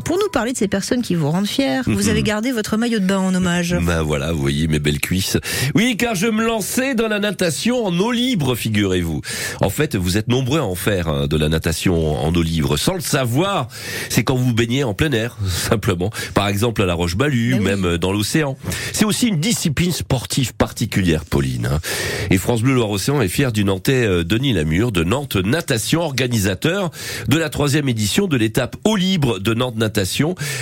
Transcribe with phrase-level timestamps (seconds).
[0.00, 2.78] Alors, pour nous parler de ces personnes qui vous rendent fiers, vous avez gardé votre
[2.78, 3.76] maillot de bain en hommage.
[3.82, 5.36] Ben voilà, vous voyez mes belles cuisses.
[5.74, 9.20] Oui, car je me lançais dans la natation en eau libre, figurez-vous.
[9.60, 12.78] En fait, vous êtes nombreux à en faire hein, de la natation en eau libre.
[12.78, 13.68] Sans le savoir,
[14.08, 16.10] c'est quand vous baignez en plein air, simplement.
[16.32, 17.60] Par exemple à la Roche-Balue, oui.
[17.60, 18.56] même dans l'océan.
[18.94, 21.66] C'est aussi une discipline sportive particulière, Pauline.
[21.66, 21.78] hein.
[22.30, 26.90] Et France Bleu Loire-Océan est fier du Nantais euh, Denis Lamure de Nantes Natation, organisateur
[27.28, 29.89] de la troisième édition de l'étape eau libre de Nantes Natation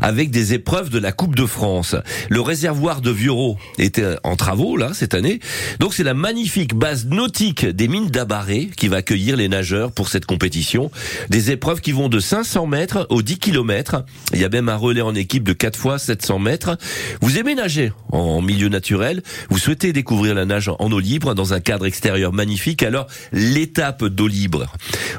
[0.00, 1.96] avec des épreuves de la Coupe de France.
[2.28, 5.40] Le réservoir de Vieuxeau était en travaux là cette année.
[5.78, 10.08] Donc c'est la magnifique base nautique des mines d'Abaré qui va accueillir les nageurs pour
[10.08, 10.90] cette compétition.
[11.28, 14.04] Des épreuves qui vont de 500 mètres aux 10 km.
[14.32, 16.76] Il y a même un relais en équipe de 4 fois 700 mètres.
[17.20, 21.54] Vous aimez nager en milieu naturel, vous souhaitez découvrir la nage en eau libre dans
[21.54, 24.66] un cadre extérieur magnifique, alors l'étape d'eau libre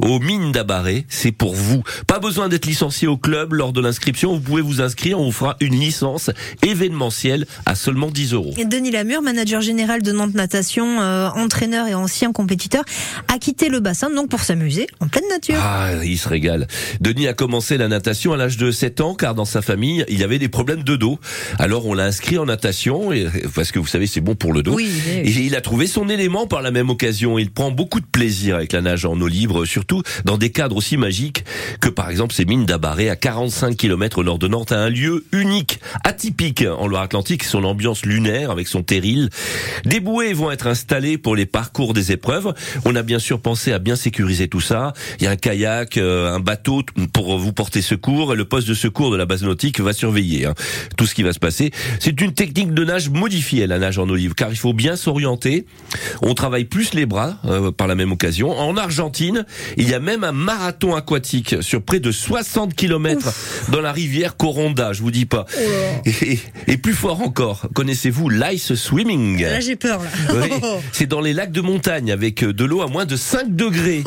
[0.00, 1.82] aux mines d'Abaré, c'est pour vous.
[2.06, 5.32] Pas besoin d'être licencié au club lors de l'inscription, vous pouvez vous inscrire, on vous
[5.32, 6.30] fera une licence
[6.62, 8.54] événementielle à seulement 10 euros.
[8.56, 12.84] Et Denis Lamure, manager général de Nantes Natation, euh, entraîneur et ancien compétiteur,
[13.26, 15.56] a quitté le bassin donc pour s'amuser en pleine nature.
[15.60, 16.68] Ah, il se régale.
[17.00, 20.20] Denis a commencé la natation à l'âge de 7 ans car dans sa famille, il
[20.20, 21.18] y avait des problèmes de dos.
[21.58, 24.62] Alors on l'a inscrit en natation et, parce que vous savez, c'est bon pour le
[24.62, 24.74] dos.
[24.74, 25.12] Oui, oui.
[25.24, 27.40] Et il a trouvé son élément par la même occasion.
[27.40, 30.76] Il prend beaucoup de plaisir avec la nage en eau libre, surtout dans des cadres
[30.76, 31.44] aussi magiques
[31.80, 35.24] que par exemple ces mines d'Abaré à 45 km au nord de Nantes, un lieu
[35.32, 39.30] unique, atypique en Loire-Atlantique, son ambiance lunaire avec son terril.
[39.84, 42.54] Des bouées vont être installées pour les parcours des épreuves.
[42.84, 44.92] On a bien sûr pensé à bien sécuriser tout ça.
[45.18, 48.68] Il y a un kayak, euh, un bateau pour vous porter secours et le poste
[48.68, 50.54] de secours de la base nautique va surveiller hein,
[50.96, 51.70] tout ce qui va se passer.
[51.98, 55.66] C'est une technique de nage modifiée, la nage en olive, car il faut bien s'orienter.
[56.22, 58.50] On travaille plus les bras euh, par la même occasion.
[58.58, 59.44] En Argentine,
[59.76, 63.32] il y a même un marathon aquatique sur près de 60 km
[63.68, 65.46] dans la rivière Coronda, je vous dis pas.
[66.04, 69.42] Et, et plus fort encore, connaissez-vous l'ice swimming?
[69.42, 70.34] Là, j'ai peur, là.
[70.34, 70.50] oui,
[70.92, 74.02] c'est dans les lacs de montagne avec euh, de l'eau à moins de 5 degrés.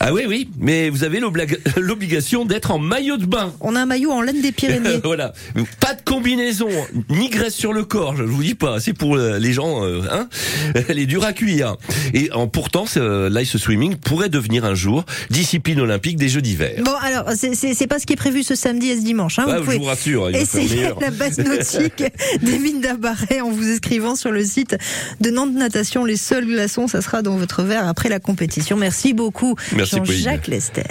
[0.00, 3.52] Ah oui, oui, mais vous avez l'oblig- l'obligation d'être en maillot de bain.
[3.60, 5.00] On a un maillot en laine des Pyrénées.
[5.04, 5.32] voilà,
[5.80, 6.68] pas de combinaison,
[7.10, 10.02] ni graisse sur le corps, je vous dis pas, c'est pour euh, les gens, euh,
[10.10, 10.28] hein,
[10.88, 11.76] elle est dure à cuire.
[12.14, 16.82] Et en, pourtant, ce, l'ice swimming pourrait devenir un jour discipline olympique des Jeux d'hiver.
[16.84, 19.38] Bon, alors, c'est pas ce qui est prévu ce samedi et ce dimanche.
[19.38, 19.46] Hein.
[19.48, 22.04] Ah, vous je pouvez vous rassure, il essayer la base nautique
[22.42, 24.76] des mines d'Abaret en vous inscrivant sur le site
[25.20, 26.04] de Nantes Natation.
[26.04, 28.76] Les seuls glaçons, ça sera dans votre verre après la compétition.
[28.76, 29.56] Merci beaucoup.
[29.76, 30.82] Jean-Jacques Lester.